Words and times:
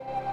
you 0.00 0.25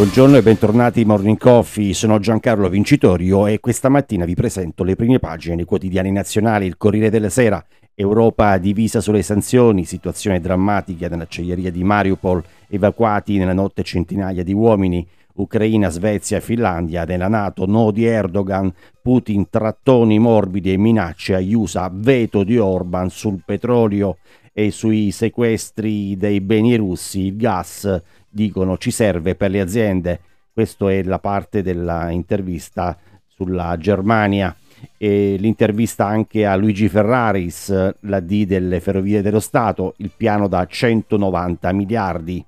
Buongiorno 0.00 0.38
e 0.38 0.42
bentornati 0.42 1.02
in 1.02 1.08
Morning 1.08 1.36
Coffee, 1.36 1.92
sono 1.92 2.18
Giancarlo 2.18 2.70
Vincitorio 2.70 3.46
e 3.46 3.60
questa 3.60 3.90
mattina 3.90 4.24
vi 4.24 4.34
presento 4.34 4.82
le 4.82 4.96
prime 4.96 5.18
pagine 5.18 5.56
dei 5.56 5.66
quotidiani 5.66 6.10
nazionali, 6.10 6.64
il 6.64 6.78
Corriere 6.78 7.10
della 7.10 7.28
Sera, 7.28 7.62
Europa 7.94 8.56
divisa 8.56 9.02
sulle 9.02 9.20
sanzioni, 9.20 9.84
situazione 9.84 10.40
drammatica 10.40 11.06
nell'acciaieria 11.06 11.70
di 11.70 11.84
Mariupol, 11.84 12.42
evacuati 12.70 13.36
nella 13.36 13.52
notte 13.52 13.82
centinaia 13.82 14.42
di 14.42 14.54
uomini, 14.54 15.06
Ucraina, 15.34 15.90
Svezia 15.90 16.38
e 16.38 16.40
Finlandia, 16.40 17.04
nella 17.04 17.28
Nato, 17.28 17.66
no 17.66 17.90
di 17.90 18.06
Erdogan, 18.06 18.72
Putin, 19.02 19.50
trattoni 19.50 20.18
morbidi 20.18 20.72
e 20.72 20.78
minacce 20.78 21.34
agli 21.34 21.52
USA, 21.52 21.90
veto 21.92 22.42
di 22.42 22.56
Orban 22.56 23.10
sul 23.10 23.42
petrolio 23.44 24.16
e 24.52 24.70
sui 24.70 25.10
sequestri 25.10 26.16
dei 26.16 26.40
beni 26.40 26.76
russi, 26.76 27.26
il 27.26 27.36
gas 27.36 28.02
dicono 28.28 28.78
ci 28.78 28.90
serve 28.90 29.34
per 29.34 29.50
le 29.50 29.60
aziende. 29.60 30.20
Questa 30.52 30.90
è 30.90 31.02
la 31.02 31.18
parte 31.18 31.62
dell'intervista 31.62 32.96
sulla 33.26 33.76
Germania 33.78 34.54
e 34.96 35.36
l'intervista 35.38 36.06
anche 36.06 36.46
a 36.46 36.56
Luigi 36.56 36.88
Ferraris, 36.88 37.94
la 38.00 38.20
D 38.20 38.46
delle 38.46 38.80
Ferrovie 38.80 39.22
dello 39.22 39.40
Stato, 39.40 39.94
il 39.98 40.10
piano 40.16 40.48
da 40.48 40.66
190 40.66 41.72
miliardi. 41.72 42.44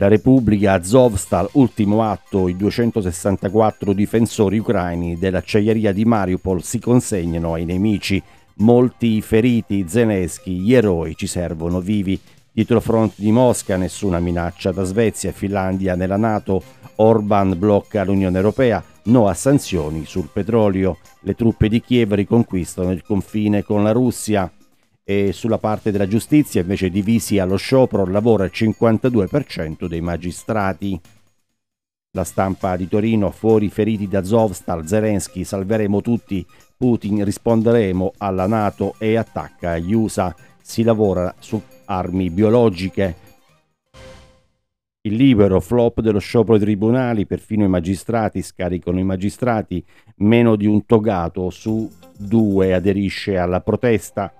La 0.00 0.06
Repubblica 0.06 0.74
Azovstal, 0.74 1.48
ultimo 1.54 2.04
atto, 2.04 2.46
i 2.46 2.56
264 2.56 3.92
difensori 3.92 4.58
ucraini 4.58 5.18
dell'acciaieria 5.18 5.92
di 5.92 6.04
Mariupol 6.04 6.62
si 6.62 6.78
consegnano 6.78 7.54
ai 7.54 7.64
nemici. 7.64 8.22
Molti 8.60 9.22
feriti, 9.22 9.84
Zelensky, 9.86 10.58
gli 10.58 10.74
eroi 10.74 11.14
ci 11.14 11.28
servono 11.28 11.80
vivi. 11.80 12.18
Dietro 12.50 12.80
front 12.80 13.12
di 13.16 13.30
Mosca 13.30 13.76
nessuna 13.76 14.18
minaccia 14.18 14.72
da 14.72 14.82
Svezia 14.82 15.30
e 15.30 15.32
Finlandia 15.32 15.94
nella 15.94 16.16
Nato, 16.16 16.62
Orban 16.96 17.56
blocca 17.56 18.02
l'Unione 18.02 18.36
Europea, 18.36 18.82
no 19.04 19.28
a 19.28 19.34
sanzioni 19.34 20.04
sul 20.06 20.28
petrolio, 20.32 20.98
le 21.20 21.34
truppe 21.34 21.68
di 21.68 21.80
Kiev 21.80 22.14
riconquistano 22.14 22.90
il 22.90 23.04
confine 23.04 23.62
con 23.62 23.84
la 23.84 23.92
Russia 23.92 24.50
e 25.04 25.32
sulla 25.32 25.58
parte 25.58 25.92
della 25.92 26.08
giustizia 26.08 26.60
invece 26.60 26.90
divisi 26.90 27.38
allo 27.38 27.56
sciopero 27.56 28.06
lavora 28.06 28.44
il 28.44 28.50
52% 28.52 29.86
dei 29.86 30.00
magistrati. 30.00 31.00
La 32.12 32.24
stampa 32.24 32.74
di 32.76 32.88
Torino, 32.88 33.30
fuori 33.30 33.68
feriti 33.68 34.08
da 34.08 34.24
Zovstal, 34.24 34.86
Zelensky, 34.88 35.44
salveremo 35.44 36.00
tutti, 36.00 36.44
Putin 36.78 37.24
risponderemo 37.24 38.12
alla 38.18 38.46
Nato 38.46 38.94
e 38.98 39.16
attacca 39.16 39.76
gli 39.78 39.92
USA. 39.92 40.32
Si 40.62 40.84
lavora 40.84 41.34
su 41.40 41.60
armi 41.86 42.30
biologiche. 42.30 43.16
Il 45.00 45.16
libero 45.16 45.58
flop 45.58 46.00
dello 46.00 46.20
sciopero 46.20 46.56
dei 46.56 46.66
tribunali, 46.66 47.26
perfino 47.26 47.64
i 47.64 47.68
magistrati 47.68 48.42
scaricano 48.42 49.00
i 49.00 49.02
magistrati, 49.02 49.84
meno 50.18 50.54
di 50.54 50.66
un 50.66 50.86
togato 50.86 51.50
su 51.50 51.90
due 52.16 52.72
aderisce 52.74 53.36
alla 53.38 53.60
protesta 53.60 54.32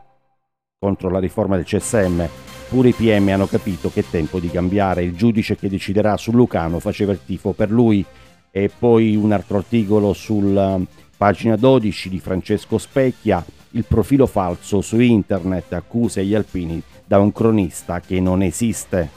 contro 0.78 1.10
la 1.10 1.18
riforma 1.18 1.56
del 1.56 1.64
CSM. 1.64 2.22
Pure 2.68 2.90
i 2.90 2.92
PM 2.92 3.30
hanno 3.30 3.46
capito 3.46 3.90
che 3.90 4.00
è 4.00 4.04
tempo 4.08 4.38
di 4.38 4.48
cambiare. 4.48 5.02
Il 5.02 5.16
giudice 5.16 5.56
che 5.56 5.68
deciderà 5.68 6.16
su 6.16 6.30
Lucano 6.30 6.78
faceva 6.78 7.10
il 7.10 7.20
tifo 7.24 7.50
per 7.50 7.72
lui. 7.72 8.04
E 8.50 8.70
poi 8.76 9.16
un 9.16 9.32
altro 9.32 9.58
articolo 9.58 10.12
sulla 10.12 10.80
pagina 11.18 11.56
12 11.56 12.08
di 12.08 12.20
Francesco 12.20 12.78
Specchia, 12.78 13.44
il 13.72 13.84
profilo 13.84 14.26
falso 14.26 14.80
su 14.80 15.00
internet, 15.00 15.72
accuse 15.72 16.20
agli 16.20 16.34
alpini 16.34 16.80
da 17.04 17.18
un 17.18 17.32
cronista 17.32 17.98
che 17.98 18.20
non 18.20 18.40
esiste. 18.40 19.10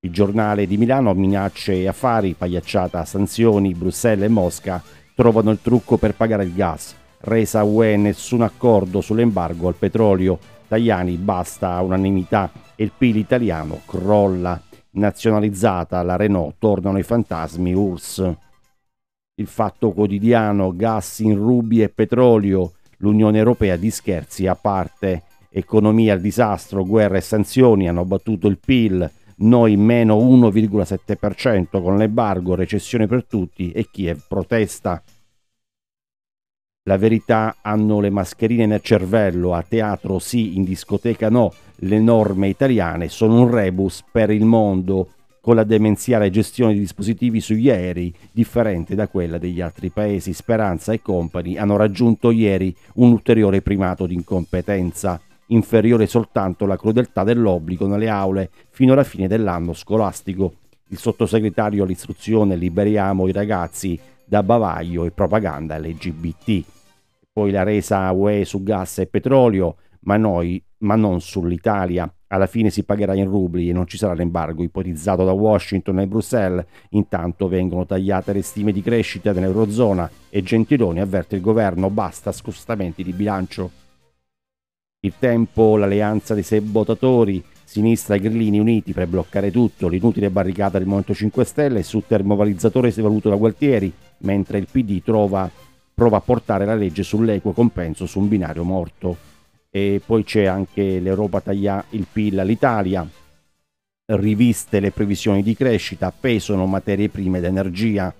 Il 0.00 0.12
giornale 0.12 0.66
di 0.66 0.76
Milano, 0.76 1.14
minacce 1.14 1.74
e 1.74 1.86
affari, 1.86 2.34
pagliacciata, 2.34 3.04
sanzioni, 3.04 3.72
Bruxelles 3.72 4.24
e 4.24 4.28
Mosca 4.28 4.82
trovano 5.14 5.52
il 5.52 5.60
trucco 5.62 5.96
per 5.96 6.14
pagare 6.14 6.42
il 6.42 6.54
gas. 6.54 6.96
Resa 7.20 7.62
UE 7.62 7.96
nessun 7.96 8.42
accordo 8.42 9.00
sull'embargo 9.00 9.68
al 9.68 9.74
petrolio. 9.74 10.38
Tajani 10.66 11.16
basta 11.16 11.80
unanimità 11.80 12.50
e 12.74 12.82
il 12.82 12.92
PIL 12.96 13.16
italiano 13.16 13.80
crolla. 13.86 14.60
Nazionalizzata 14.90 16.02
la 16.02 16.16
Renault, 16.16 16.56
tornano 16.58 16.98
i 16.98 17.04
fantasmi 17.04 17.72
URSS. 17.74 18.36
Il 19.38 19.46
fatto 19.46 19.92
quotidiano, 19.92 20.74
gas 20.74 21.20
in 21.20 21.36
rubi 21.36 21.80
e 21.80 21.90
petrolio, 21.90 22.72
l'Unione 22.98 23.38
Europea 23.38 23.76
di 23.76 23.88
scherzi 23.88 24.48
a 24.48 24.56
parte 24.56 25.22
economia 25.50 26.12
al 26.12 26.20
disastro, 26.20 26.84
guerra 26.84 27.18
e 27.18 27.20
sanzioni 27.20 27.88
hanno 27.88 28.04
battuto 28.04 28.48
il 28.48 28.58
PIL, 28.58 29.08
noi 29.36 29.76
meno 29.76 30.16
1,7% 30.16 31.80
con 31.80 31.96
l'embargo, 31.96 32.56
recessione 32.56 33.06
per 33.06 33.26
tutti 33.26 33.70
e 33.70 33.86
Kiev 33.88 34.24
protesta. 34.26 35.00
La 36.88 36.96
verità 36.96 37.58
hanno 37.62 38.00
le 38.00 38.10
mascherine 38.10 38.66
nel 38.66 38.82
cervello, 38.82 39.54
a 39.54 39.62
teatro 39.62 40.18
sì, 40.18 40.56
in 40.56 40.64
discoteca 40.64 41.28
no, 41.28 41.52
le 41.82 42.00
norme 42.00 42.48
italiane 42.48 43.08
sono 43.08 43.40
un 43.40 43.48
rebus 43.52 44.02
per 44.10 44.30
il 44.30 44.44
mondo, 44.44 45.10
con 45.40 45.54
la 45.54 45.64
demenziale 45.64 46.30
gestione 46.30 46.72
di 46.72 46.80
dispositivi 46.80 47.40
sugli 47.40 47.70
aerei 47.70 48.14
differente 48.32 48.94
da 48.94 49.08
quella 49.08 49.38
degli 49.38 49.60
altri 49.60 49.90
paesi. 49.90 50.32
Speranza 50.32 50.92
e 50.92 51.00
compagni 51.00 51.56
hanno 51.56 51.76
raggiunto 51.76 52.30
ieri 52.30 52.74
un 52.94 53.12
ulteriore 53.12 53.62
primato 53.62 54.06
di 54.06 54.14
incompetenza 54.14 55.20
inferiore 55.48 56.06
soltanto 56.06 56.66
la 56.66 56.76
crudeltà 56.76 57.24
dell'obbligo 57.24 57.86
nelle 57.86 58.08
aule 58.08 58.50
fino 58.70 58.92
alla 58.92 59.04
fine 59.04 59.28
dell'anno 59.28 59.72
scolastico. 59.72 60.54
Il 60.88 60.98
sottosegretario 60.98 61.84
all'istruzione 61.84 62.56
Liberiamo 62.56 63.28
i 63.28 63.32
ragazzi 63.32 63.98
da 64.24 64.42
bavaglio 64.42 65.04
e 65.04 65.10
propaganda 65.10 65.78
LGBT. 65.78 66.64
Poi 67.32 67.50
la 67.50 67.62
resa 67.62 68.10
UE 68.12 68.44
su 68.44 68.62
gas 68.62 68.98
e 68.98 69.06
petrolio, 69.06 69.76
ma, 70.00 70.16
noi, 70.16 70.62
ma 70.78 70.94
non 70.94 71.20
sull'Italia. 71.20 72.12
Alla 72.28 72.46
fine 72.46 72.70
si 72.70 72.84
pagherà 72.84 73.14
in 73.14 73.24
rubli 73.24 73.68
e 73.68 73.72
non 73.72 73.86
ci 73.86 73.96
sarà 73.96 74.12
l'embargo 74.12 74.62
ipotizzato 74.62 75.24
da 75.24 75.32
Washington 75.32 76.00
e 76.00 76.06
Bruxelles. 76.06 76.66
Intanto 76.90 77.48
vengono 77.48 77.86
tagliate 77.86 78.32
le 78.32 78.42
stime 78.42 78.72
di 78.72 78.82
crescita 78.82 79.32
dell'Eurozona 79.32 80.10
e 80.28 80.42
Gentiloni 80.42 81.00
avverte 81.00 81.36
il 81.36 81.40
governo 81.40 81.88
basta 81.90 82.32
scostamenti 82.32 83.02
di 83.02 83.12
bilancio. 83.12 83.70
Il 85.00 85.14
tempo, 85.18 85.76
l'alleanza 85.76 86.34
dei 86.34 86.42
sabotatori, 86.42 87.42
sinistra 87.64 88.16
e 88.16 88.20
grillini 88.20 88.58
uniti 88.58 88.92
per 88.92 89.06
bloccare 89.06 89.50
tutto, 89.50 89.88
l'inutile 89.88 90.28
barricata 90.28 90.78
del 90.78 90.86
Movimento 90.86 91.14
5 91.14 91.44
Stelle, 91.44 91.82
su 91.82 92.02
termovalorizzatore 92.06 92.90
si 92.90 93.00
valuta 93.00 93.28
da 93.28 93.36
Gualtieri, 93.36 93.92
mentre 94.18 94.58
il 94.58 94.66
PD 94.70 95.02
trova, 95.02 95.48
prova 95.94 96.16
a 96.16 96.20
portare 96.20 96.64
la 96.64 96.74
legge 96.74 97.04
sull'equo 97.04 97.52
compenso 97.52 98.06
su 98.06 98.18
un 98.18 98.28
binario 98.28 98.64
morto. 98.64 99.37
E 99.78 100.02
poi 100.04 100.24
c'è 100.24 100.46
anche 100.46 100.98
l'Europa 100.98 101.40
taglia 101.40 101.84
il 101.90 102.04
PIL 102.10 102.40
all'Italia, 102.40 103.08
riviste 104.06 104.80
le 104.80 104.90
previsioni 104.90 105.40
di 105.40 105.54
crescita, 105.54 106.10
pesano 106.10 106.66
materie 106.66 107.08
prime 107.08 107.38
ed 107.38 107.44
energia. 107.44 108.12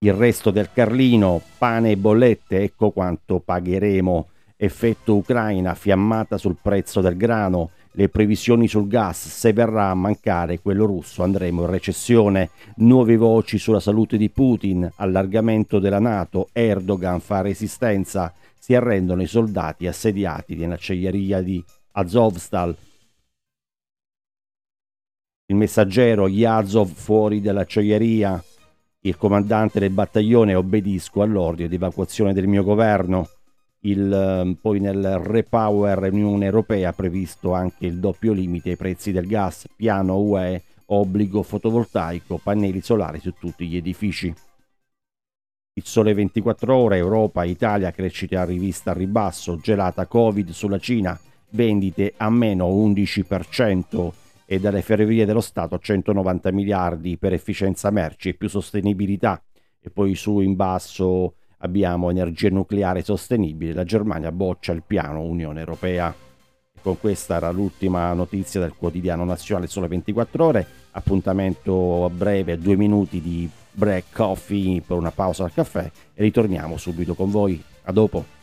Il 0.00 0.12
resto 0.14 0.50
del 0.50 0.72
Carlino, 0.72 1.40
pane 1.58 1.92
e 1.92 1.96
bollette, 1.96 2.60
ecco 2.60 2.90
quanto 2.90 3.38
pagheremo. 3.38 4.28
Effetto 4.56 5.14
Ucraina, 5.14 5.74
fiammata 5.74 6.38
sul 6.38 6.56
prezzo 6.60 7.00
del 7.00 7.16
grano, 7.16 7.70
le 7.92 8.08
previsioni 8.08 8.66
sul 8.66 8.88
gas, 8.88 9.28
se 9.28 9.52
verrà 9.52 9.90
a 9.90 9.94
mancare 9.94 10.58
quello 10.58 10.86
russo 10.86 11.22
andremo 11.22 11.62
in 11.62 11.70
recessione, 11.70 12.50
nuove 12.78 13.16
voci 13.16 13.58
sulla 13.58 13.80
salute 13.80 14.16
di 14.16 14.28
Putin, 14.28 14.90
allargamento 14.96 15.78
della 15.78 16.00
Nato, 16.00 16.48
Erdogan 16.52 17.20
fa 17.20 17.42
resistenza, 17.42 18.32
si 18.58 18.74
arrendono 18.74 19.22
i 19.22 19.26
soldati 19.26 19.86
assediati 19.86 20.56
nell'acciaieria 20.56 21.40
di 21.40 21.62
Azovstal. 21.92 22.76
Il 25.46 25.56
messaggero 25.56 26.26
Yazov 26.26 26.92
fuori 26.92 27.40
dall'acciaieria, 27.40 28.42
il 29.00 29.16
comandante 29.16 29.78
del 29.78 29.90
battaglione 29.90 30.54
obbedisco 30.54 31.22
all'ordine 31.22 31.68
di 31.68 31.76
evacuazione 31.76 32.32
del 32.32 32.48
mio 32.48 32.64
governo. 32.64 33.28
Il, 33.80 34.12
ehm, 34.12 34.54
poi 34.60 34.80
nel 34.80 35.18
Repower 35.18 36.12
Unione 36.12 36.46
Europea 36.46 36.92
previsto 36.92 37.52
anche 37.52 37.86
il 37.86 38.00
doppio 38.00 38.32
limite 38.32 38.70
ai 38.70 38.76
prezzi 38.76 39.12
del 39.12 39.28
gas, 39.28 39.68
piano 39.76 40.16
UE, 40.16 40.60
obbligo 40.86 41.42
fotovoltaico, 41.44 42.40
pannelli 42.42 42.80
solari 42.80 43.20
su 43.20 43.32
tutti 43.38 43.68
gli 43.68 43.76
edifici. 43.76 44.34
Il 45.78 45.84
sole 45.84 46.14
24 46.14 46.74
ore, 46.74 46.96
Europa, 46.96 47.44
Italia, 47.44 47.90
crescita 47.90 48.46
rivista 48.46 48.92
a 48.92 48.94
ribasso, 48.94 49.58
gelata 49.58 50.06
Covid 50.06 50.48
sulla 50.48 50.78
Cina, 50.78 51.20
vendite 51.50 52.14
a 52.16 52.30
meno 52.30 52.66
11% 52.66 54.10
e 54.46 54.58
dalle 54.58 54.80
ferrovie 54.80 55.26
dello 55.26 55.42
Stato 55.42 55.78
190 55.78 56.50
miliardi 56.50 57.18
per 57.18 57.34
efficienza 57.34 57.90
merci 57.90 58.30
e 58.30 58.34
più 58.34 58.48
sostenibilità. 58.48 59.42
E 59.78 59.90
poi 59.90 60.14
su 60.14 60.40
in 60.40 60.56
basso 60.56 61.34
abbiamo 61.58 62.08
energia 62.08 62.48
nucleare 62.48 63.02
sostenibile, 63.02 63.74
la 63.74 63.84
Germania 63.84 64.32
boccia 64.32 64.72
il 64.72 64.82
piano 64.82 65.24
Unione 65.24 65.60
Europea. 65.60 66.14
Con 66.80 66.98
questa 66.98 67.36
era 67.36 67.50
l'ultima 67.50 68.14
notizia 68.14 68.60
del 68.60 68.72
quotidiano 68.74 69.24
nazionale 69.26 69.66
Sole 69.66 69.88
24 69.88 70.42
ore, 70.42 70.66
appuntamento 70.92 72.06
a 72.06 72.08
breve, 72.08 72.56
due 72.56 72.76
minuti 72.76 73.20
di 73.20 73.46
break 73.76 74.06
coffee 74.12 74.80
per 74.80 74.96
una 74.96 75.10
pausa 75.10 75.44
al 75.44 75.52
caffè 75.52 75.90
e 76.14 76.22
ritorniamo 76.22 76.76
subito 76.76 77.14
con 77.14 77.30
voi. 77.30 77.62
A 77.84 77.92
dopo. 77.92 78.35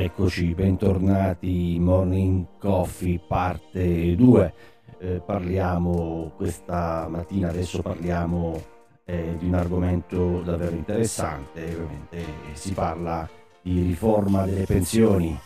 Eccoci, 0.00 0.54
bentornati 0.54 1.76
Morning 1.80 2.56
Coffee 2.60 3.18
parte 3.18 4.14
2. 4.14 4.54
Eh, 5.00 5.20
parliamo 5.26 6.30
questa 6.36 7.08
mattina, 7.10 7.48
adesso 7.48 7.82
parliamo 7.82 8.62
eh, 9.04 9.34
di 9.36 9.46
un 9.46 9.54
argomento 9.54 10.40
davvero 10.42 10.76
interessante, 10.76 11.64
ovviamente 11.64 12.24
si 12.52 12.72
parla 12.74 13.28
di 13.60 13.82
riforma 13.82 14.44
delle 14.44 14.66
pensioni. 14.66 15.36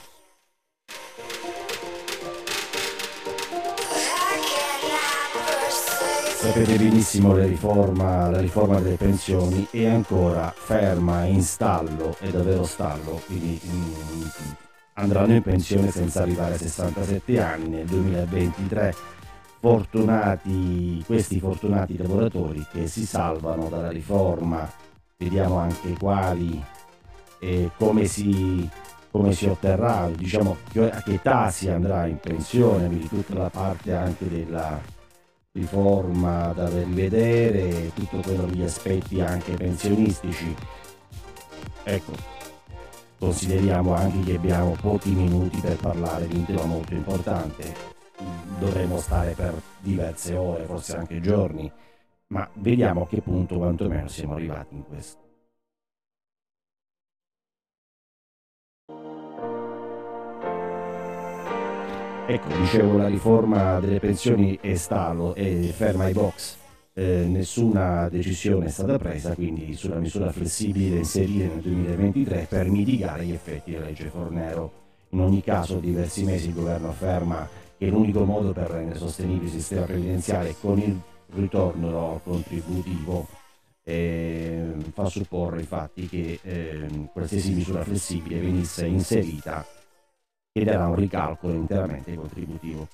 Sapete 6.42 6.76
benissimo 6.76 7.36
la 7.36 7.44
riforma, 7.44 8.28
la 8.28 8.40
riforma, 8.40 8.80
delle 8.80 8.96
pensioni 8.96 9.64
è 9.70 9.86
ancora 9.86 10.52
ferma, 10.52 11.22
in 11.22 11.40
stallo, 11.40 12.16
è 12.18 12.30
davvero 12.30 12.64
stallo, 12.64 13.22
quindi 13.26 13.60
mm, 13.64 13.92
andranno 14.94 15.34
in 15.34 15.42
pensione 15.42 15.92
senza 15.92 16.22
arrivare 16.22 16.54
a 16.54 16.58
67 16.58 17.40
anni. 17.40 17.68
Nel 17.68 17.86
2023. 17.86 18.92
Fortunati, 19.60 21.04
questi 21.06 21.38
fortunati 21.38 21.96
lavoratori 21.96 22.66
che 22.72 22.88
si 22.88 23.06
salvano 23.06 23.68
dalla 23.68 23.90
riforma, 23.90 24.68
vediamo 25.16 25.58
anche 25.58 25.92
quali 25.96 26.60
e 27.38 27.70
come 27.78 28.06
si, 28.06 28.68
come 29.12 29.32
si 29.32 29.46
otterrà, 29.46 30.10
diciamo 30.12 30.56
a 30.74 31.02
che 31.02 31.12
età 31.12 31.50
si 31.50 31.68
andrà 31.68 32.06
in 32.06 32.18
pensione, 32.18 32.88
quindi 32.88 33.06
tutta 33.06 33.34
la 33.34 33.48
parte 33.48 33.94
anche 33.94 34.28
della 34.28 35.01
riforma 35.52 36.52
da 36.54 36.68
rivedere, 36.68 37.92
tutto 37.94 38.20
quello 38.20 38.46
gli 38.46 38.62
aspetti 38.62 39.20
anche 39.20 39.54
pensionistici. 39.54 40.54
Ecco, 41.84 42.12
consideriamo 43.18 43.94
anche 43.94 44.20
che 44.20 44.36
abbiamo 44.36 44.76
pochi 44.80 45.10
minuti 45.10 45.60
per 45.60 45.76
parlare 45.76 46.26
di 46.26 46.36
un 46.36 46.44
tema 46.46 46.64
molto 46.64 46.94
importante. 46.94 47.90
Dovremmo 48.58 48.98
stare 48.98 49.32
per 49.32 49.60
diverse 49.80 50.34
ore, 50.34 50.64
forse 50.64 50.96
anche 50.96 51.20
giorni, 51.20 51.70
ma 52.28 52.48
vediamo 52.54 53.02
a 53.02 53.06
che 53.06 53.20
punto 53.20 53.56
quantomeno 53.56 54.08
siamo 54.08 54.34
arrivati 54.34 54.74
in 54.74 54.84
questo. 54.84 55.21
Ecco, 62.24 62.48
dicevo, 62.56 62.96
la 62.96 63.08
riforma 63.08 63.80
delle 63.80 63.98
pensioni 63.98 64.56
è 64.60 64.76
stallo 64.76 65.34
e 65.34 65.72
ferma 65.74 66.04
ai 66.04 66.12
box. 66.12 66.56
Eh, 66.94 67.24
nessuna 67.26 68.08
decisione 68.08 68.66
è 68.66 68.68
stata 68.68 68.96
presa 68.96 69.34
quindi 69.34 69.74
sulla 69.74 69.96
misura 69.96 70.30
flessibile 70.30 70.98
inserire 70.98 71.46
nel 71.48 71.60
2023 71.60 72.46
per 72.48 72.68
mitigare 72.68 73.24
gli 73.24 73.32
effetti 73.32 73.72
della 73.72 73.86
legge 73.86 74.08
Fornero. 74.08 74.72
In 75.10 75.20
ogni 75.20 75.42
caso, 75.42 75.78
diversi 75.78 76.22
mesi 76.22 76.48
il 76.48 76.54
governo 76.54 76.90
afferma 76.90 77.48
che 77.76 77.86
l'unico 77.86 78.24
modo 78.24 78.52
per 78.52 78.70
rendere 78.70 79.00
sostenibile 79.00 79.46
il 79.46 79.50
sistema 79.50 79.82
previdenziale 79.84 80.54
con 80.60 80.78
il 80.78 80.98
ritorno 81.34 82.20
contributivo 82.22 83.26
eh, 83.82 84.74
fa 84.92 85.06
supporre 85.06 85.58
infatti 85.58 86.08
che 86.08 86.38
eh, 86.40 87.08
qualsiasi 87.12 87.52
misura 87.52 87.82
flessibile 87.82 88.40
venisse 88.40 88.86
inserita 88.86 89.66
chiederà 90.52 90.86
un 90.86 90.94
ricalcolo 90.94 91.54
interamente 91.54 92.14
contributivo. 92.14 92.88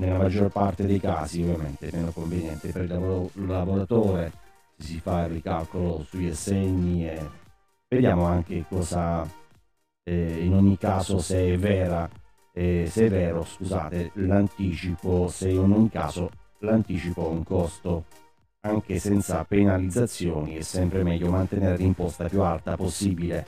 Nella 0.00 0.18
maggior 0.18 0.50
parte 0.50 0.86
dei 0.86 1.00
casi 1.00 1.42
ovviamente 1.42 1.88
è 1.88 1.96
meno 1.96 2.12
conveniente 2.12 2.70
per 2.70 2.82
il 2.82 3.46
lavoratore 3.46 4.44
si 4.78 5.00
fa 5.00 5.24
il 5.24 5.32
ricalcolo 5.32 6.04
sugli 6.04 6.28
assegni 6.28 7.08
e 7.08 7.30
vediamo 7.88 8.24
anche 8.24 8.64
cosa 8.68 9.26
eh, 10.04 10.44
in 10.44 10.52
ogni 10.54 10.76
caso 10.76 11.18
se 11.18 11.54
è 11.54 11.56
vera 11.56 12.08
eh, 12.52 12.86
se 12.88 13.06
è 13.06 13.08
vero 13.08 13.42
scusate 13.42 14.10
l'anticipo 14.14 15.28
se 15.28 15.48
in 15.48 15.72
ogni 15.72 15.88
caso 15.88 16.30
l'anticipo 16.58 17.26
ha 17.26 17.30
un 17.30 17.42
costo 17.42 18.04
anche 18.60 18.98
senza 18.98 19.44
penalizzazioni 19.44 20.56
è 20.56 20.62
sempre 20.62 21.02
meglio 21.02 21.30
mantenere 21.30 21.76
l'imposta 21.78 22.28
più 22.28 22.42
alta 22.42 22.76
possibile 22.76 23.46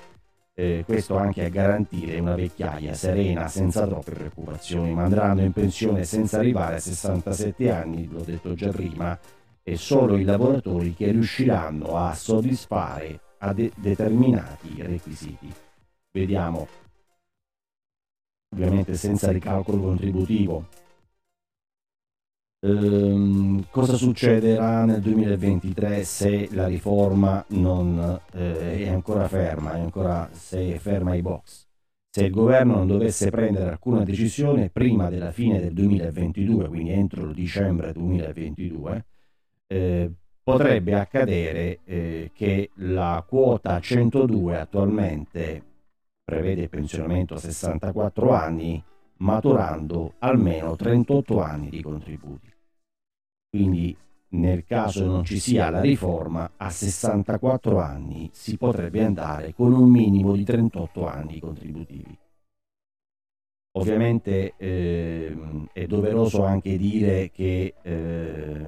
eh, 0.59 0.83
questo 0.85 1.17
anche 1.17 1.45
a 1.45 1.49
garantire 1.51 2.19
una 2.19 2.35
vecchiaia 2.35 2.93
serena 2.93 3.47
senza 3.47 3.87
troppe 3.87 4.11
preoccupazioni. 4.11 4.93
Ma 4.93 5.05
andranno 5.05 5.43
in 5.43 5.53
pensione 5.53 6.03
senza 6.03 6.39
arrivare 6.39 6.77
a 6.77 6.81
67 6.81 7.71
anni 7.71 8.09
l'ho 8.11 8.25
detto 8.25 8.55
già 8.55 8.73
prima 8.73 9.17
e 9.63 9.77
solo 9.77 10.17
i 10.17 10.25
lavoratori 10.25 10.95
che 10.95 11.13
riusciranno 11.13 11.97
a 11.97 12.13
soddisfare 12.13 13.21
a 13.39 13.53
de- 13.53 13.71
determinati 13.77 14.83
requisiti. 14.83 15.49
Vediamo. 16.11 16.67
Ovviamente 18.53 18.97
senza 18.97 19.31
ricalcolo 19.31 19.81
contributivo 19.81 20.67
Ehm, 22.61 23.67
cosa 23.71 23.95
succederà 23.95 24.85
nel 24.85 25.01
2023 25.01 26.03
se 26.03 26.49
la 26.53 26.67
riforma 26.67 27.45
non 27.51 28.21
eh, 28.33 28.85
è 28.85 28.89
ancora 28.89 29.29
ferma, 29.29 29.75
è 29.75 29.81
ancora, 29.81 30.29
se 30.33 30.75
è 30.75 30.79
ferma 30.79 31.13
ai 31.13 31.23
box? 31.23 31.67
Se 32.11 32.25
il 32.25 32.33
governo 32.33 32.75
non 32.77 32.89
dovesse 32.89 33.31
prendere 33.31 33.71
alcuna 33.71 34.03
decisione 34.03 34.71
prima 34.71 35.09
della 35.09 35.31
fine 35.31 35.61
del 35.61 35.73
2022, 35.73 36.69
quindi 36.69 36.91
entro 36.91 37.33
dicembre 37.33 37.93
2022, 37.93 39.05
eh, 39.69 40.11
potrebbe 40.43 40.95
accadere 40.95 41.79
eh, 41.85 42.31
che 42.35 42.71
la 42.77 43.25
quota 43.29 43.79
102 43.79 44.59
attualmente 44.59 45.63
prevede 46.25 46.69
pensionamento 46.69 47.35
a 47.35 47.39
64 47.39 48.33
anni, 48.33 48.83
maturando 49.19 50.15
almeno 50.19 50.77
38 50.77 51.41
anni 51.41 51.71
di 51.71 51.83
contributi. 51.83 52.53
Quindi 53.49 53.97
nel 54.31 54.65
caso 54.65 55.07
non 55.07 55.25
ci 55.25 55.39
sia 55.39 55.71
la 55.71 55.81
riforma, 55.81 56.53
a 56.57 56.69
64 56.69 57.81
anni 57.81 58.29
si 58.33 58.59
potrebbe 58.59 59.03
andare 59.03 59.55
con 59.55 59.73
un 59.73 59.89
minimo 59.89 60.35
di 60.35 60.45
38 60.45 61.07
anni 61.07 61.41
contributivi. 61.41 62.19
Ovviamente 63.73 64.55
eh, 64.57 65.37
è 65.73 65.87
doveroso 65.87 66.45
anche 66.45 66.77
dire 66.77 67.31
che, 67.31 67.75
eh, 67.81 68.67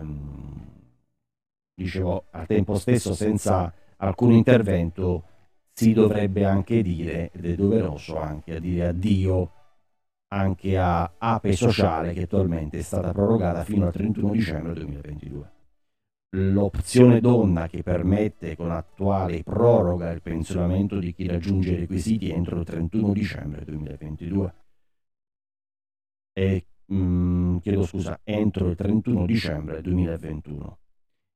dicevo, 1.75 2.25
al 2.31 2.47
tempo 2.47 2.77
stesso, 2.77 3.13
senza 3.13 3.73
alcun 3.97 4.33
intervento, 4.33 5.25
si 5.73 5.93
dovrebbe 5.93 6.45
anche 6.45 6.81
dire, 6.83 7.31
ed 7.33 7.45
è 7.45 7.55
doveroso 7.55 8.19
anche 8.19 8.61
dire 8.61 8.89
addio 8.89 9.51
anche 10.33 10.79
a 10.79 11.15
Ape 11.19 11.53
Sociale 11.53 12.13
che 12.13 12.23
attualmente 12.23 12.79
è 12.79 12.83
stata 12.83 13.13
prorogata 13.13 13.65
fino 13.65 13.87
al 13.87 13.93
31 13.93 14.33
dicembre 14.33 14.75
2022. 14.75 15.53
L'opzione 16.33 17.21
donna 17.21 17.67
che 17.67 17.83
permette 17.83 18.55
con 18.55 18.71
attuale 18.71 19.43
proroga 19.43 20.11
il 20.11 20.23
pensionamento 20.23 21.01
di 21.01 21.13
chi 21.13 21.27
raggiunge 21.27 21.73
i 21.73 21.77
requisiti 21.77 22.31
entro 22.31 22.61
il 22.61 22.65
31 22.65 23.13
dicembre 23.13 23.65
2022 23.65 24.55
e 26.33 26.67
mh, 26.87 26.95
mm, 26.95 27.57
chiedo 27.59 27.83
scusa, 27.83 28.21
entro 28.23 28.69
il 28.69 28.77
31 28.77 29.27
dicembre 29.27 29.81
2021. 29.81 30.79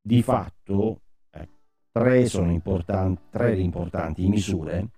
Di 0.00 0.22
fatto 0.22 1.00
eh, 1.30 1.48
tre 1.90 2.26
sono 2.26 2.52
importanti, 2.52 3.22
tre 3.30 3.58
importanti 3.58 4.28
misure 4.28 4.90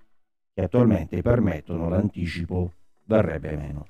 che 0.52 0.62
attualmente 0.62 1.22
permettono 1.22 1.88
l'anticipo 1.88 2.72
verrebbe 3.06 3.56
meno, 3.56 3.86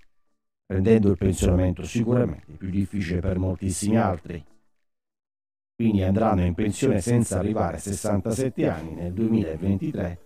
rendendo 0.67 1.11
il 1.11 1.17
pensionamento 1.17 1.83
sicuramente 1.83 2.53
più 2.53 2.71
difficile 2.71 3.21
per 3.21 3.39
moltissimi 3.39 3.97
altri. 3.97 4.45
Quindi 5.75 6.03
andranno 6.03 6.45
in 6.45 6.55
pensione 6.55 7.01
senza 7.01 7.39
arrivare 7.39 7.77
a 7.77 7.81
67 7.81 8.69
anni 8.69 8.95
nel 8.95 9.13
2023 9.13 10.21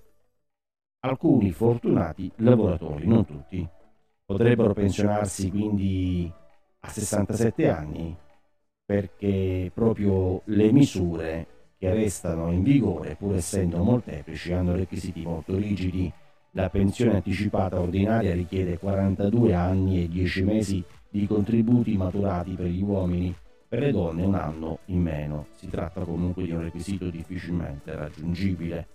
alcuni 1.00 1.50
fortunati 1.50 2.30
lavoratori, 2.36 3.06
non 3.06 3.24
tutti, 3.24 3.66
potrebbero 4.24 4.74
pensionarsi 4.74 5.50
quindi 5.50 6.30
a 6.80 6.88
67 6.88 7.68
anni 7.68 8.16
perché 8.84 9.70
proprio 9.72 10.42
le 10.46 10.72
misure 10.72 11.46
che 11.78 11.92
restano 11.92 12.52
in 12.52 12.62
vigore, 12.62 13.16
pur 13.16 13.36
essendo 13.36 13.82
molteplici, 13.82 14.52
hanno 14.52 14.74
requisiti 14.74 15.22
molto 15.22 15.56
rigidi 15.56 16.12
la 16.54 16.68
pensione 16.68 17.14
anticipata 17.14 17.78
ordinaria 17.78 18.34
richiede 18.34 18.76
42 18.76 19.54
anni 19.54 20.02
e 20.02 20.08
10 20.08 20.42
mesi 20.42 20.84
di 21.08 21.24
contributi 21.26 21.96
maturati 21.96 22.54
per 22.54 22.66
gli 22.66 22.82
uomini, 22.82 23.32
per 23.68 23.78
le 23.78 23.92
donne 23.92 24.24
un 24.24 24.34
anno 24.34 24.78
in 24.86 25.00
meno. 25.00 25.46
Si 25.54 25.68
tratta 25.68 26.00
comunque 26.02 26.44
di 26.44 26.50
un 26.50 26.62
requisito 26.62 27.08
difficilmente 27.08 27.94
raggiungibile. 27.94 28.86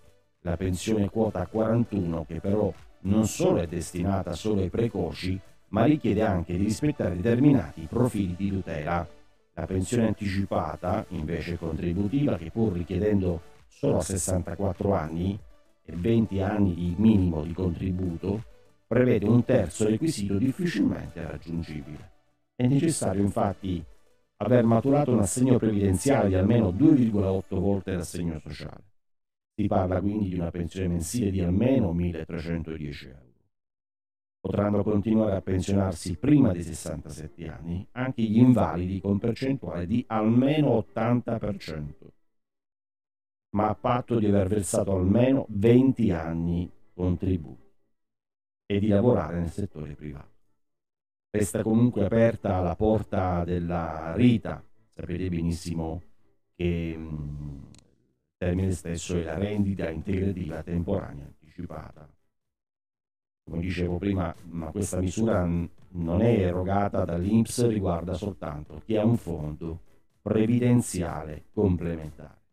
La 0.41 0.57
pensione 0.57 1.09
quota 1.09 1.47
41, 1.47 2.25
che 2.27 2.41
però 2.41 2.73
non 3.01 3.25
solo 3.25 3.61
è 3.61 3.67
destinata 3.67 4.33
solo 4.33 4.61
ai 4.61 4.69
precoci, 4.69 5.39
ma 5.69 5.85
richiede 5.85 6.23
anche 6.23 6.57
di 6.57 6.63
rispettare 6.65 7.15
determinati 7.15 7.87
profili 7.89 8.35
di 8.35 8.49
tutela. 8.49 9.07
La 9.53 9.65
pensione 9.65 10.07
anticipata, 10.07 11.05
invece 11.09 11.57
contributiva, 11.57 12.37
che 12.37 12.51
pur 12.51 12.73
richiedendo 12.73 13.41
solo 13.67 13.97
a 13.97 14.01
64 14.01 14.93
anni, 14.93 15.39
e 15.85 15.95
20 15.95 16.41
anni 16.41 16.73
di 16.73 16.95
minimo 16.97 17.43
di 17.43 17.53
contributo, 17.53 18.43
prevede 18.87 19.27
un 19.27 19.43
terzo 19.45 19.87
requisito 19.87 20.37
difficilmente 20.37 21.21
raggiungibile. 21.25 22.11
È 22.55 22.65
necessario 22.65 23.21
infatti 23.21 23.83
aver 24.37 24.63
maturato 24.63 25.11
un 25.11 25.19
assegno 25.19 25.57
previdenziale 25.57 26.29
di 26.29 26.35
almeno 26.35 26.71
2,8 26.71 27.59
volte 27.59 27.93
l'assegno 27.93 28.39
sociale. 28.39 28.83
Si 29.55 29.67
parla 29.67 30.01
quindi 30.01 30.29
di 30.29 30.35
una 30.35 30.51
pensione 30.51 30.87
mensile 30.87 31.31
di 31.31 31.39
almeno 31.39 31.93
1.310 31.93 33.07
euro. 33.07 33.33
Potranno 34.39 34.83
continuare 34.83 35.35
a 35.35 35.41
pensionarsi 35.41 36.17
prima 36.17 36.51
dei 36.51 36.61
67 36.61 37.47
anni 37.47 37.87
anche 37.93 38.21
gli 38.21 38.37
invalidi 38.37 38.99
con 38.99 39.17
percentuale 39.17 39.87
di 39.87 40.03
almeno 40.07 40.85
80% 40.93 41.93
ma 43.55 43.69
a 43.69 43.75
patto 43.75 44.19
di 44.19 44.25
aver 44.25 44.47
versato 44.47 44.95
almeno 44.95 45.45
20 45.49 46.11
anni 46.11 46.69
contributi 46.93 47.63
e 48.65 48.79
di 48.79 48.87
lavorare 48.87 49.39
nel 49.39 49.49
settore 49.49 49.95
privato. 49.95 50.33
Resta 51.29 51.63
comunque 51.63 52.05
aperta 52.05 52.59
la 52.59 52.75
porta 52.75 53.43
della 53.45 54.13
Rita, 54.15 54.63
sapete 54.93 55.29
benissimo 55.29 56.01
che 56.53 56.95
il 56.97 57.59
termine 58.37 58.71
stesso 58.71 59.17
è 59.17 59.23
la 59.23 59.37
rendita 59.37 59.89
integrativa 59.89 60.61
temporanea 60.61 61.25
anticipata. 61.25 62.09
Come 63.43 63.61
dicevo 63.61 63.97
prima, 63.97 64.35
ma 64.49 64.71
questa 64.71 64.99
misura 64.99 65.45
non 65.45 66.21
è 66.21 66.39
erogata 66.39 67.05
dall'Inps, 67.05 67.67
riguarda 67.67 68.15
soltanto 68.15 68.81
chi 68.83 68.97
ha 68.97 69.05
un 69.05 69.17
fondo 69.17 69.81
previdenziale 70.21 71.45
complementare. 71.53 72.43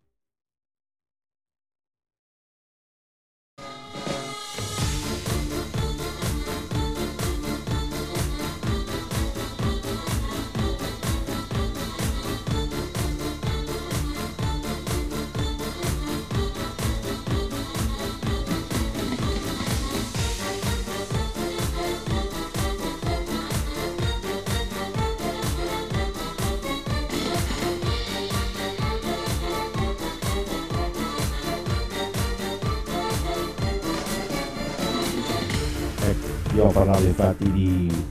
Abbiamo 36.63 36.85
parlato 36.85 37.07
infatti 37.09 37.51
di, 37.51 38.05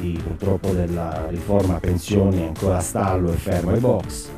di 0.00 0.18
purtroppo 0.24 0.70
della 0.70 1.26
riforma 1.28 1.78
pensioni 1.78 2.42
ancora 2.42 2.80
stallo 2.80 3.30
e 3.30 3.36
fermo 3.36 3.72
ai 3.72 3.80
box, 3.80 4.30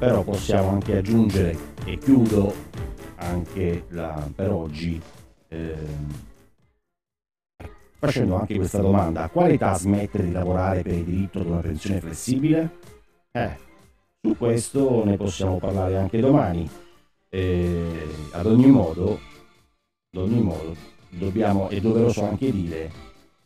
però 0.00 0.24
possiamo 0.24 0.70
anche 0.70 0.96
aggiungere 0.96 1.56
e 1.84 1.96
chiudo 1.96 2.52
anche 3.14 3.84
la, 3.90 4.28
per 4.34 4.50
oggi 4.50 5.00
eh, 5.46 5.86
facendo 8.00 8.34
anche 8.34 8.56
questa 8.56 8.80
domanda, 8.80 9.22
a 9.22 9.28
quale 9.28 9.52
età 9.52 9.72
smettere 9.74 10.24
di 10.24 10.32
lavorare 10.32 10.82
per 10.82 10.94
il 10.94 11.04
diritto 11.04 11.38
ad 11.38 11.46
una 11.46 11.60
pensione 11.60 12.00
flessibile? 12.00 12.78
Eh, 13.30 13.56
su 14.20 14.36
questo 14.36 15.04
ne 15.04 15.16
possiamo 15.16 15.58
parlare 15.58 15.96
anche 15.96 16.18
domani. 16.18 16.68
Eh, 17.28 18.08
ad 18.32 18.46
ogni 18.46 18.66
modo, 18.66 19.20
ad 20.10 20.20
ogni 20.20 20.42
modo, 20.42 20.93
dobbiamo, 21.18 21.68
è 21.68 21.80
doveroso 21.80 22.24
anche 22.24 22.50
dire 22.50 22.90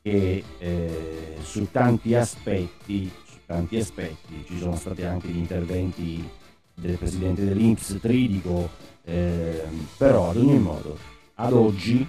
che 0.02 0.42
eh, 0.58 1.36
su 1.42 1.70
tanti 1.70 2.14
aspetti, 2.14 3.10
su 3.24 3.38
tanti 3.46 3.76
aspetti 3.76 4.44
ci 4.46 4.58
sono 4.58 4.76
stati 4.76 5.02
anche 5.02 5.28
gli 5.28 5.36
interventi 5.36 6.28
del 6.74 6.96
presidente 6.96 7.44
dell'Inps 7.44 7.98
Tridico, 8.00 8.70
eh, 9.04 9.62
però 9.96 10.30
ad 10.30 10.36
ogni 10.36 10.58
modo, 10.58 10.96
ad 11.34 11.52
oggi 11.52 12.06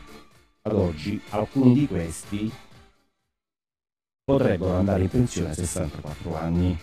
ad 0.62 0.75
oggi 0.75 1.20
alcuni 1.30 1.74
di 1.74 1.88
questi 1.88 2.51
potrebbero 4.24 4.74
andare 4.74 5.04
in 5.04 5.10
pensione 5.10 5.50
a 5.50 5.54
64 5.54 6.38
anni. 6.38 6.78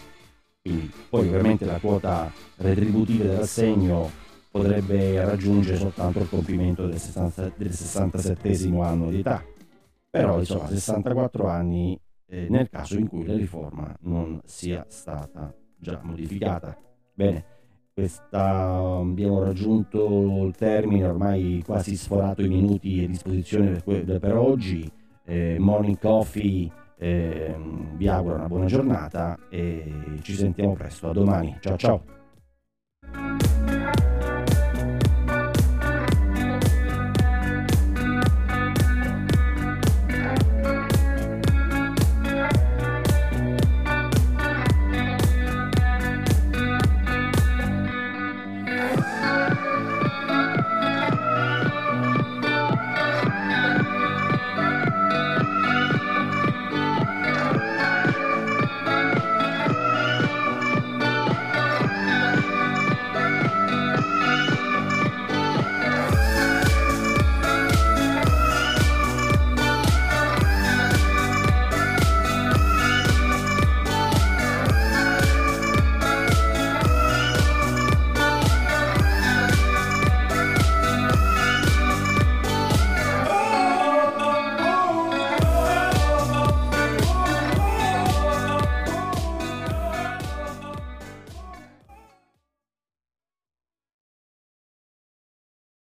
Quindi, 0.60 0.90
poi 1.08 1.28
ovviamente 1.28 1.64
la 1.64 1.78
quota 1.78 2.32
retributiva 2.56 3.24
dell'assegno 3.24 4.10
potrebbe 4.56 5.24
raggiungere 5.24 5.76
soltanto 5.76 6.20
il 6.20 6.28
compimento 6.28 6.86
del, 6.86 6.98
60, 6.98 7.52
del 7.56 7.72
67 7.72 8.70
anno 8.80 9.10
di 9.10 9.18
età. 9.20 9.42
Però 10.10 10.38
insomma 10.38 10.68
64 10.68 11.46
anni 11.46 11.98
eh, 12.28 12.46
nel 12.48 12.68
caso 12.68 12.98
in 12.98 13.08
cui 13.08 13.24
la 13.24 13.36
riforma 13.36 13.94
non 14.00 14.40
sia 14.44 14.84
stata 14.88 15.54
già 15.76 16.00
modificata. 16.02 16.76
Bene, 17.12 17.44
questa, 17.92 18.76
abbiamo 19.00 19.42
raggiunto 19.42 20.44
il 20.44 20.54
termine, 20.56 21.06
ormai 21.06 21.62
quasi 21.64 21.96
sforato 21.96 22.42
i 22.42 22.48
minuti 22.48 23.02
a 23.04 23.06
disposizione 23.06 23.80
per, 23.84 24.18
per 24.18 24.36
oggi. 24.36 24.90
Eh, 25.24 25.56
morning 25.58 25.98
Coffee 25.98 26.70
eh, 26.98 27.54
vi 27.94 28.08
auguro 28.08 28.36
una 28.36 28.48
buona 28.48 28.66
giornata 28.66 29.36
e 29.50 30.18
ci 30.22 30.34
sentiamo 30.34 30.72
presto. 30.74 31.10
A 31.10 31.12
domani. 31.12 31.56
Ciao 31.60 31.76
ciao. 31.76 32.25